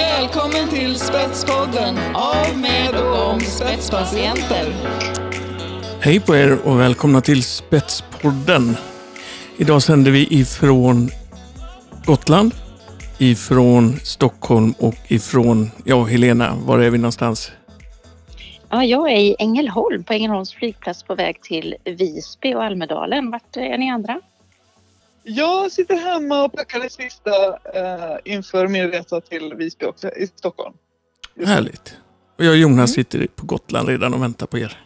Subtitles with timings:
[0.00, 4.72] Välkommen till Spetspodden av, med och om spetspatienter.
[6.00, 8.76] Hej på er och välkomna till Spetspodden.
[9.56, 11.10] Idag sänder vi ifrån
[12.04, 12.54] Gotland,
[13.18, 17.52] ifrån Stockholm och ifrån, ja Helena, var är vi någonstans?
[18.70, 23.30] Ja, jag är i Ängelholm på Ängelholms flygplats på väg till Visby och Almedalen.
[23.30, 24.20] Vart är ni andra?
[25.22, 27.30] Jag sitter hemma och packar det sista
[27.74, 30.74] eh, inför min resa till Visby också, i Stockholm.
[31.46, 31.96] Härligt.
[32.38, 34.78] Och jag och Jonas sitter på Gotland redan och väntar på er.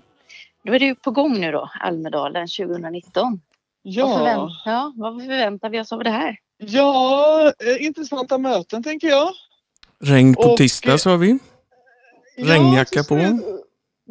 [0.64, 3.22] Då är du på gång nu då, Almedalen 2019.
[3.22, 3.40] Vad,
[3.82, 6.36] Ja, förvänt ja, vad förväntar vi oss av det här?
[6.58, 9.28] ja eh, intressanta möten tänker jag.
[10.04, 11.38] Regn på Och- tisdag sa vi.
[12.36, 13.14] Regnjacka ser på.
[13.14, 13.60] det-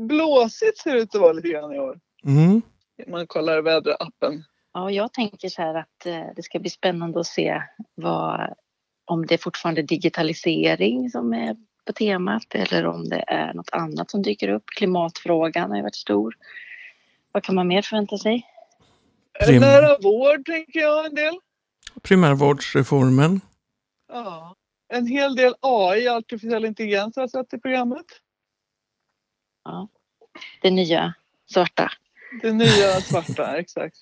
[0.07, 1.99] Blåsigt ser det ut att vara lite grann i år.
[2.25, 2.61] Mm.
[3.07, 4.43] Man kollar väderappen.
[4.73, 7.61] Ja, jag tänker så här att eh, det ska bli spännande att se
[7.95, 8.53] vad,
[9.05, 14.11] om det är fortfarande digitalisering som är på temat eller om det är något annat
[14.11, 14.63] som dyker upp.
[14.65, 16.35] Klimatfrågan har ju varit stor.
[17.31, 18.47] Vad kan man mer förvänta sig?
[19.45, 21.33] Prim- Nära vård tänker jag en del.
[22.01, 23.41] Primärvårdsreformen.
[24.13, 24.55] Ja.
[24.93, 28.05] En hel del AI, artificiell intelligens, har jag sett i programmet.
[30.61, 31.13] Det nya
[31.51, 31.91] svarta.
[32.41, 33.97] Det nya svarta, exakt.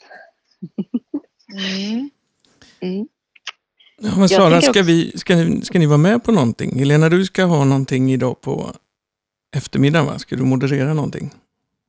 [1.51, 2.09] Mm.
[2.79, 3.07] Mm.
[4.01, 6.79] Ja, men Sara, ska, vi, ska, ni, ska ni vara med på någonting?
[6.79, 8.71] Helena, du ska ha någonting idag på
[9.55, 10.19] eftermiddagen, va?
[10.19, 11.31] Ska du moderera någonting?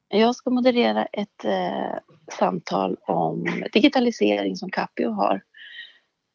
[0.09, 1.99] Jag ska moderera ett eh,
[2.39, 5.43] samtal om digitalisering som Capio har.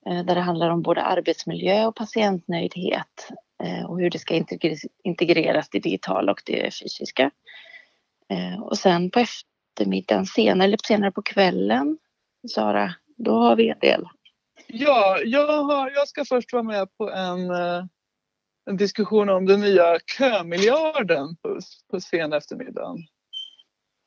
[0.09, 3.30] Eh, där det handlar om både arbetsmiljö och patientnöjdhet.
[3.64, 7.31] Eh, och hur det ska integre- integreras det digitala och det fysiska.
[8.30, 11.98] Eh, och sen på eftermiddagen, senare, eller senare på kvällen,
[12.50, 14.06] Sara, då har vi en del.
[14.68, 17.86] Ja, jag, har, jag ska först vara med på en, eh,
[18.70, 21.60] en diskussion om den nya kömiljarden på,
[21.92, 22.95] på sen eftermiddag.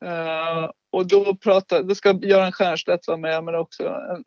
[0.04, 4.24] Uh, och då, pratar, då ska Göran Stiernstedt vara med men också en,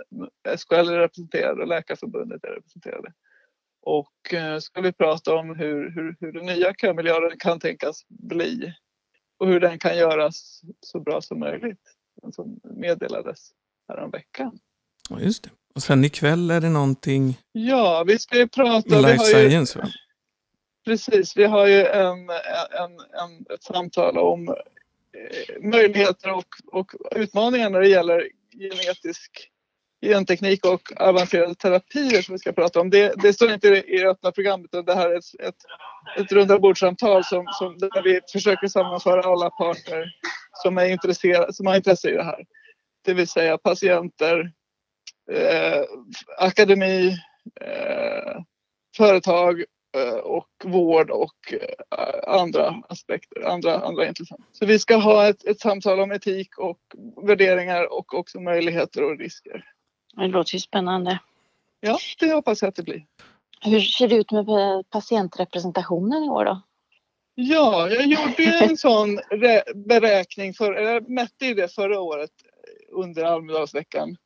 [0.58, 3.14] SKL är representerad och Läkarförbundet är representerade.
[3.82, 8.74] Och uh, ska vi prata om hur, hur, hur den nya kömiljarden kan tänkas bli
[9.38, 11.96] och hur den kan göras så bra som möjligt.
[12.22, 13.52] Den som meddelades
[13.88, 14.60] häromveckan.
[15.10, 15.50] Ja, just det.
[15.76, 19.00] Och sen ikväll är det någonting Ja, vi ska ju prata...
[19.00, 19.88] life har ju, science, va?
[20.86, 22.30] precis, vi har ju en,
[22.80, 29.50] en, en, ett samtal om eh, möjligheter och, och utmaningar när det gäller genetisk
[30.02, 32.90] genteknik och avancerade terapier som vi ska prata om.
[32.90, 35.56] Det, det står inte i det öppna programmet utan det här är ett, ett,
[36.18, 40.16] ett rundabordssamtal som, som, där vi försöker sammanföra alla parter
[40.64, 42.46] som, är intresserade, som har intresse i det här.
[43.06, 44.52] Det vill säga patienter,
[45.32, 45.84] eh,
[46.38, 47.18] akademi,
[47.62, 48.42] eh,
[48.98, 49.64] företag
[49.98, 54.44] eh, och vård och eh, andra aspekter, andra, andra intressanta.
[54.52, 56.80] Så vi ska ha ett, ett samtal om etik och
[57.28, 59.66] värderingar och också möjligheter och risker.
[60.16, 61.20] Det låter ju spännande.
[61.80, 63.06] Ja, det hoppas jag att det blir.
[63.62, 64.46] Hur ser det ut med
[64.90, 66.62] patientrepresentationen i år då?
[67.36, 69.20] Ja, jag gjorde en sån
[69.76, 72.32] beräkning, för, jag mätte ju det förra året
[72.92, 74.18] under Almedalsveckan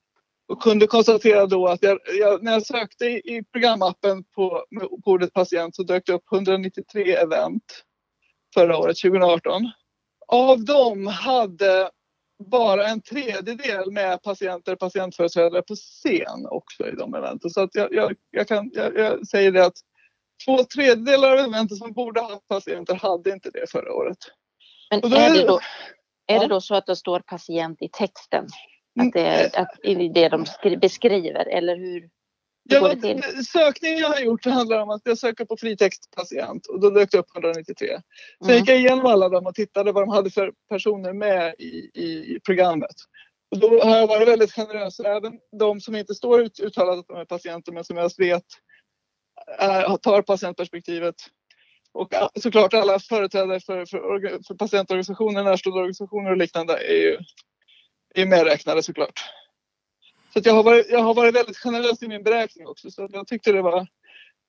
[0.47, 5.11] och kunde konstatera då att jag, jag, när jag sökte i, programappen på, med, på
[5.11, 7.83] ordet patient så dök det upp 193 event
[8.53, 9.71] förra året, 2018.
[10.27, 11.89] Av dem hade
[12.45, 17.49] bara en tredjedel med patienter och patientföreträdare på scen också i de eventen.
[17.49, 19.77] Så att jag, jag, jag, kan, jag, säger det att
[20.45, 24.17] två tredjedelar av eventen som borde ha haft patienter hade inte det förra året.
[24.89, 25.59] Men då är, det då,
[26.27, 28.45] är det då så att det står patient i texten?
[28.97, 29.69] Mm, Att det är att
[30.13, 32.09] det, de skri- beskriver eller hur,
[32.69, 33.45] Ja, till?
[33.45, 37.17] sökningen jag har gjort handlar om att jag söker på fritextpatient och då dök det
[37.17, 37.87] upp 193.
[37.87, 38.01] Sen
[38.49, 38.59] Mm.
[38.59, 42.39] gick jag igenom alla dem och tittade vad de hade för personer med i, i,
[42.45, 42.95] programmet.
[43.51, 44.99] Och då har jag varit väldigt generös.
[44.99, 48.43] Även de som inte står ut, uttalat att de är patienter men som jag vet
[49.57, 51.15] är, tar patientperspektivet.
[51.93, 53.99] Och såklart alla företrädare för, för,
[54.47, 57.17] för patientorganisationer, närstående organisationer och liknande är ju
[58.15, 59.19] är medräknade såklart.
[60.33, 63.07] Så att jag, har varit, jag har varit väldigt generös i min beräkning också så
[63.11, 63.87] jag tyckte det var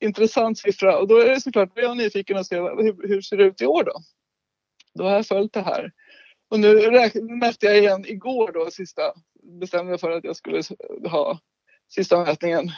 [0.00, 3.22] intressant siffra och då är det såklart, då är jag nyfiken att se hur, hur
[3.22, 3.92] ser det ut i år då?
[4.94, 5.92] Då har jag följt det här.
[6.50, 6.90] Och nu
[7.40, 9.02] mätte jag igen igår då sista,
[9.60, 10.62] bestämde jag för att jag skulle
[11.10, 11.38] ha
[11.88, 12.70] sista mätningen.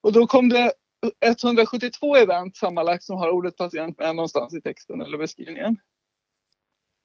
[0.00, 0.72] Och då kom det
[1.20, 5.76] 172 event sammanlagt som har ordet patient med någonstans i texten eller beskrivningen.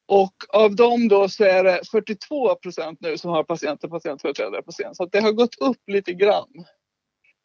[0.08, 4.62] Och av dem då så är det 42 procent nu som har patienter och patientföreträdare
[4.62, 4.96] på scen.
[4.96, 6.66] Så att det har gått upp lite grann.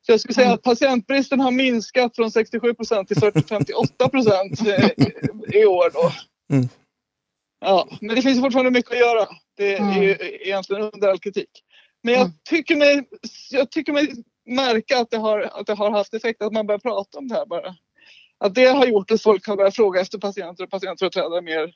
[0.07, 3.17] Så jag skulle säga att patientbristen har minskat från 67 procent till
[3.49, 4.61] 58 procent
[5.53, 5.91] i år.
[5.93, 6.13] Då.
[6.57, 6.69] Mm.
[7.61, 9.27] Ja, men det finns fortfarande mycket att göra.
[9.57, 10.03] Det är Mm.
[10.03, 11.51] ju egentligen under all kritik.
[12.03, 12.33] Men jag Mm.
[12.49, 13.09] tycker mig,
[13.51, 16.79] jag tycker mig märka att det, har, att det har haft effekt, att man börjar
[16.79, 17.75] prata om det här bara.
[18.39, 21.75] Att det har gjort att folk har börjat fråga efter patienter och patientföreträdare mer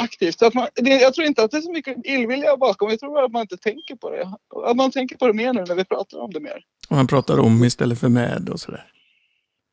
[0.00, 0.38] aktivt.
[0.38, 3.00] Så att man, det, jag tror inte att det är så mycket illvilja bakom, jag
[3.00, 4.32] tror bara att man inte tänker på det.
[4.64, 6.64] Att man tänker på det mer nu när vi pratar om det mer.
[6.88, 8.92] Och han pratar om istället för med och sådär.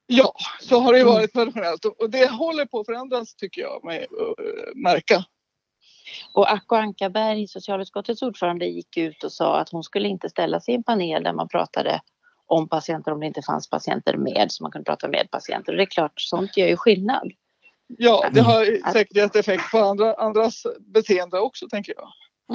[0.07, 3.83] Ja, så har det ju varit traditionellt och det håller på att förändras tycker jag
[3.83, 5.25] mig uh, märka.
[6.33, 10.73] Och Acko Ankarberg, socialutskottets ordförande, gick ut och sa att hon skulle inte ställa sig
[10.73, 12.01] i en panel där man pratade
[12.45, 15.71] om patienter om det inte fanns patienter med, så man kunde prata med patienter.
[15.71, 17.31] Och det är klart, sånt gör ju skillnad.
[17.97, 22.07] Ja, det har säkert gett effekt på andra, andras beteende också tänker jag.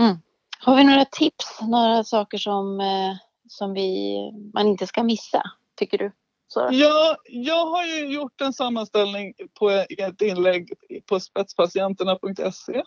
[0.02, 0.16] Mm.
[0.58, 3.16] Har vi några tips, några saker som, eh,
[3.48, 4.16] som vi,
[4.54, 5.42] man inte ska missa,
[5.76, 6.12] tycker du?
[6.48, 6.68] Så.
[6.72, 10.72] Ja, jag har ju gjort en sammanställning på ett inlägg
[11.06, 12.82] på spetspatienterna.se.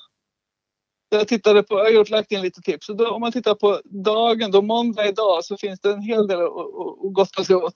[1.09, 2.87] Jag tittade på, jag har gjort, lagt in lite tips.
[2.87, 6.41] Då, om man tittar på dagen, då måndag idag, så finns det en hel del
[6.41, 7.73] att gotta sig åt.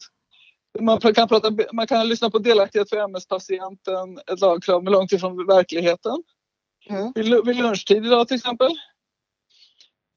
[0.80, 5.48] Man kan, prata, man kan lyssna på delaktighet för MS-patienten, ett lagkrav med långt ifrån
[5.48, 6.24] verkligheten.
[6.90, 7.12] Mm.
[7.16, 8.72] Vid, vid lunchtid idag till exempel.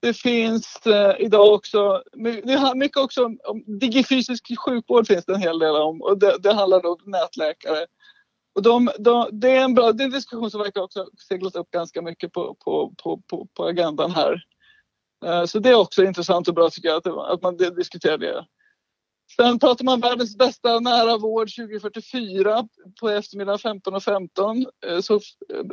[0.02, 5.24] Det finns eh, idag också, my- det har mycket också om, om digifysisk sjukvård finns
[5.24, 7.86] det en hel del om och det, det handlar om nätläkare.
[8.54, 11.56] Och de, de, det är en bra det är en diskussion som verkar också seglat
[11.56, 14.44] upp ganska mycket på, på, på, på, på agendan här.
[15.24, 18.46] Eh, så det är också intressant och bra tycker jag att, att man diskuterar det.
[19.36, 22.68] Sen pratar man världens bästa nära vård 2044
[23.00, 25.22] på eftermiddagen 15.15 15, eh, så f-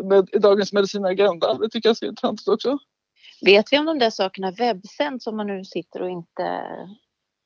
[0.03, 1.53] med, Dagens Medicinagenda.
[1.53, 2.77] Det tycker jag ser intressant ut också.
[3.45, 6.61] Vet vi om de där sakerna webbsänds om man nu sitter och inte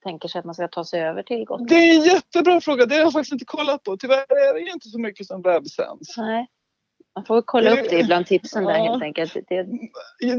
[0.03, 1.69] tänker sig att man ska ta sig över till Gotland?
[1.69, 2.85] Det är en jättebra fråga.
[2.85, 3.97] Det har jag faktiskt inte kollat på.
[3.97, 6.17] Tyvärr är det inte så mycket som webbsänds.
[6.17, 6.47] Nej.
[7.15, 8.83] Man får kolla upp det bland tipsen där Ja.
[8.91, 9.33] helt enkelt.
[9.33, 9.63] Det,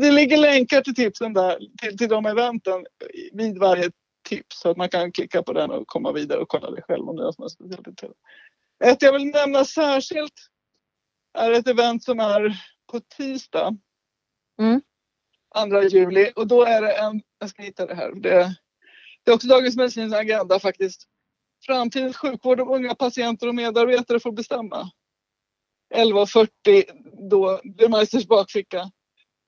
[0.00, 2.86] Det ligger länkar till tipsen där, till, till de eventen
[3.32, 3.90] vid varje
[4.26, 4.60] tips.
[4.60, 7.16] Så att man kan klicka på den och komma vidare och kolla det själv om
[7.16, 8.16] det är som är speciellt intresserad.
[8.84, 10.32] Ett jag vill nämna särskilt
[11.38, 12.56] är ett event som är
[12.92, 13.76] på tisdag.
[14.60, 14.82] Mm.
[15.70, 18.14] 2 juli och då är det en, jag ska hitta det här.
[18.14, 18.56] Det,
[19.24, 21.08] det är också Dagens Medicins agenda faktiskt.
[21.66, 24.90] Framtidens sjukvård om unga patienter och medarbetare får bestämma.
[25.94, 28.90] 11.40 då, Burmeisters bakficka.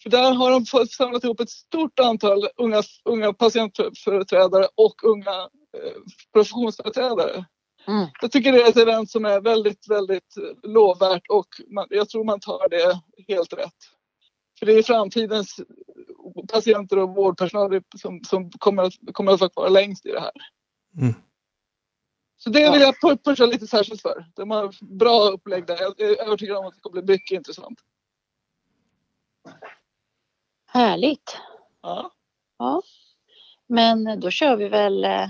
[0.03, 5.41] För där har de samlat ihop ett stort antal unga, unga patientföreträdare och unga
[5.77, 5.93] eh,
[6.33, 7.45] professionsföreträdare.
[7.87, 8.07] mm.
[8.21, 12.09] Jag tycker det är ett event som är väldigt, väldigt eh, lovvärt och man, jag
[12.09, 13.01] tror man tar det
[13.33, 13.77] helt rätt.
[14.59, 15.61] För det är framtidens
[16.53, 20.33] patienter och vårdpersonal som, som kommer, att, kommer att vara längst i det här.
[21.01, 21.15] Mm.
[22.37, 24.27] Så det vill jag pu- pusha lite särskilt för.
[24.37, 25.79] De har bra upplägg där.
[25.81, 27.79] Jag är övertygad om att det kommer bli mycket intressant.
[30.79, 31.37] Härligt.
[31.83, 32.11] Ja.
[32.59, 32.83] Ja.
[33.67, 35.29] Men då kör vi väl eh,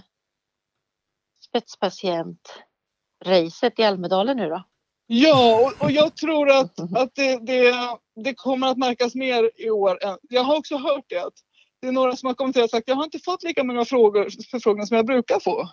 [1.45, 4.63] spetspatient-racet i Almedalen nu då.
[5.07, 7.75] Ja, och, och jag tror att, att det, det,
[8.25, 10.05] det kommer att märkas mer i år.
[10.05, 11.35] än- Jag har också hört det att
[11.81, 14.29] det är några som har kommenterat och sagt jag har inte fått lika många frågor,
[14.51, 15.69] förfrågningar som jag brukar få.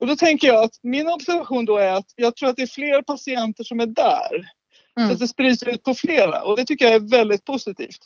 [0.00, 2.66] Och då tänker jag att min observation då är att jag tror att det är
[2.66, 4.50] fler patienter som är där.
[4.94, 5.12] Så Mm.
[5.12, 7.98] att det sprids ut på flera och det tycker jag är väldigt positivt.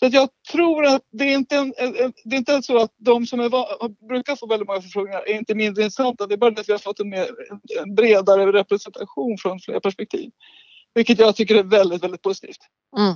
[0.00, 2.94] Så att jag tror att det är inte, en, en, det är inte så att
[2.96, 6.26] de som är, brukar få väldigt många förfrågningar är inte mindre intressanta.
[6.26, 7.26] Det är bara det att vi har fått en, mer,
[7.80, 10.30] en, bredare representation från fler perspektiv.
[10.94, 12.58] Vilket jag tycker är väldigt, väldigt positivt.
[12.98, 13.14] Mm.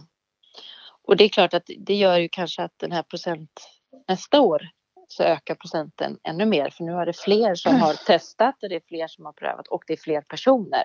[1.03, 3.51] Och det är klart att det gör ju kanske att den här procent
[4.09, 4.63] nästa år
[5.09, 8.77] så ökar procenten ännu mer för nu är det fler som har testat och det
[8.77, 10.85] är fler som har prövat och det är fler personer.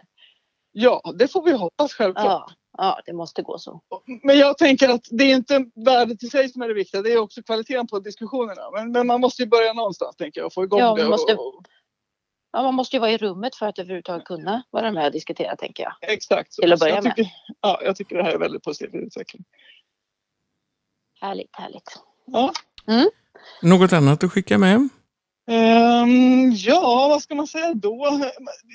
[0.71, 2.25] Ja, det får vi hoppas självklart.
[2.27, 3.81] Ja, ja det måste gå så.
[4.23, 7.01] Men jag tänker att det är inte värdet i sig som är det viktiga.
[7.01, 8.61] Det är också kvaliteten på diskussionerna.
[8.73, 11.01] Men, men man måste ju börja någonstans tänker jag och få igång Ja, det.
[11.01, 11.63] man måste- Och,
[12.51, 15.55] Ja, man måste ju vara i rummet för att överhuvudtaget kunna vara med och diskutera
[15.55, 15.93] tänker jag.
[16.13, 16.61] exakt så.
[16.61, 19.43] Till att börja jag tycker, Ja, jag tycker det här är väldigt positiv utveckling.
[21.21, 21.99] Härligt, härligt.
[22.25, 22.51] Ja.
[23.61, 24.89] Något annat att skicka med?
[25.49, 28.21] Ehm, ja, vad ska man säga då?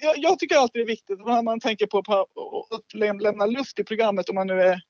[0.02, 3.78] Jag, jag tycker alltid det är viktigt när man tänker på, att läm- lämna luft
[3.78, 4.80] i programmet om man nu är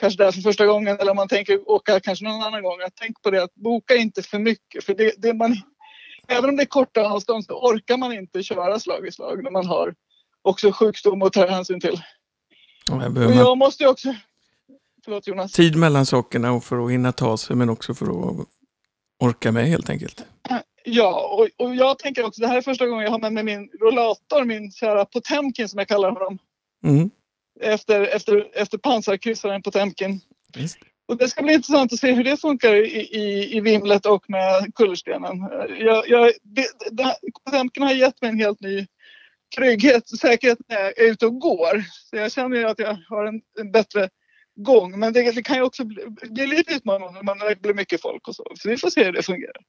[0.00, 2.80] kanske där för första gången eller om man tänker åka kanske någon annan gång.
[2.80, 4.84] Att tänk på det att boka inte för mycket.
[4.84, 5.56] För det, det man,
[6.28, 9.50] även om det är korta avstånd så orkar man inte köra slag i slag när
[9.50, 9.94] man har
[10.42, 12.02] också sjukdom att ta hänsyn till.
[12.86, 14.14] Ja, här Och jag måste ju också...
[15.04, 15.52] Förlåt Jonas.
[15.52, 18.46] tid mellan sakerna och för att hinna ta sig men också för att
[19.20, 20.24] orka med helt enkelt.
[20.86, 23.44] Ja, och, och jag tänker också, det här är första gången jag har med mig
[23.44, 26.38] min rollator, min kära Potemkin som jag kallar honom.
[26.84, 27.10] Mm.
[27.60, 30.20] Efter, efter, efter pansarkryssaren Potemkin.
[30.56, 30.78] Visst.
[31.08, 34.30] Och det ska bli intressant att se hur det funkar i, i, i vimlet och
[34.30, 35.38] med kullerstenen.
[35.78, 38.86] Jag, jag, det, det, Potemkin har gett mig en helt ny
[39.56, 41.84] trygghet och säkerhet när jag är ute och går.
[42.10, 44.08] Så jag känner att jag har en, en bättre
[44.56, 44.98] gång.
[44.98, 48.28] Men det, det kan ju också bli, bli lite utmanande när det blir mycket folk
[48.28, 48.52] och så.
[48.54, 49.62] Så vi får se hur det fungerar.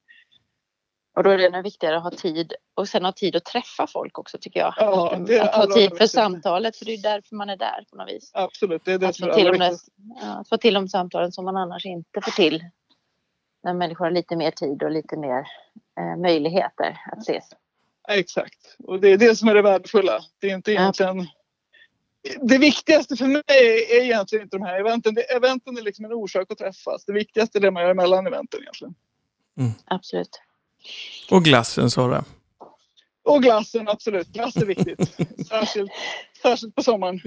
[1.16, 3.86] Och då är det ännu viktigare att ha tid och sen ha tid att träffa
[3.86, 4.74] folk också tycker jag.
[4.76, 6.14] Ja, att, det att ha tid för viktigaste.
[6.16, 8.30] samtalet för det är därför man är där på något vis.
[8.34, 9.88] Absolut, det är det Att som få till, allra de där, viktigast.
[10.22, 12.64] ja, att få till de samtalen som man annars inte får till.
[13.62, 15.46] När människor har lite mer tid och lite mer
[16.00, 17.44] eh, möjligheter att ses.
[18.08, 18.76] Exakt.
[18.78, 20.20] Och det är det som är det värdefulla.
[20.38, 20.80] Det är inte Ja.
[20.80, 21.26] egentligen...
[22.40, 23.42] Det viktigaste för mig
[23.90, 25.14] är egentligen inte de här eventen.
[25.14, 27.04] Det, eventen är liksom en orsak att träffas.
[27.04, 28.94] Det viktigaste är det man gör mellan eventen egentligen.
[29.84, 30.40] Absolut.
[31.30, 32.24] Och glassen Sara.
[33.24, 34.28] Och glassen, absolut.
[34.28, 35.16] Glass är viktigt.
[35.48, 35.90] särskilt,
[36.42, 37.20] särskilt på sommaren.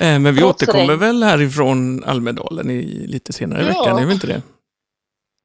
[0.00, 3.68] Eh, men vi Trots återkommer väl härifrån Almedalen i lite senare i Ja.
[3.68, 4.42] veckan, är vi inte det?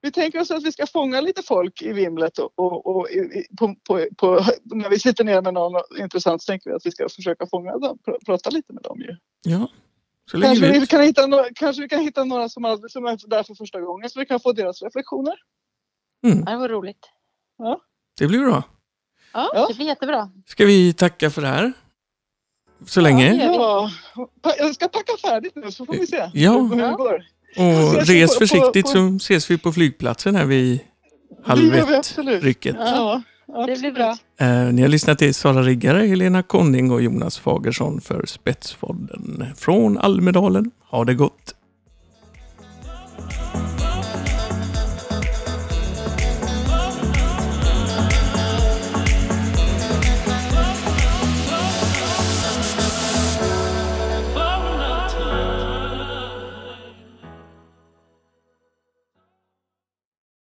[0.02, 3.46] Vi tänker oss att vi ska fånga lite folk i vimlet och, och, och i,
[3.60, 6.92] på, på, på, när vi sitter ner med någon intressant så tänker vi att vi
[6.92, 9.18] ska försöka fånga dem, pr- prata lite med dem ju.
[9.44, 9.68] Ja,
[10.32, 13.44] Kanske vi kan hitta några, kanske vi kan hitta några som, aldrig, som är där
[13.44, 15.36] för första gången så vi kan få deras reflektioner.
[16.26, 17.10] Mm, Ja, det var roligt.
[18.20, 18.64] det blir bra.
[19.34, 19.68] Ja, Ja.
[19.68, 20.30] det blir jättebra.
[20.46, 21.74] Ska vi tacka för det här?
[22.86, 23.46] Så länge.
[23.56, 23.92] Ja,
[24.58, 26.52] jag ska packa färdigt nu så får vi se Ja.
[26.52, 26.96] hur det Ja.
[26.96, 27.24] går.
[27.58, 30.80] Och res på- försiktigt på- så ses vi på flygplatsen här vid
[31.44, 32.44] halv Det gör vi ett absolut.
[32.44, 32.76] rycket.
[32.80, 33.22] Ja,
[33.68, 34.18] Det blir bra.
[34.40, 39.98] Eh, ni har lyssnat till Sara Riggare, Helena Konning och Jonas Fagersson för Spetspodden från
[39.98, 40.72] Almedalen.
[40.90, 41.56] Ha det gott!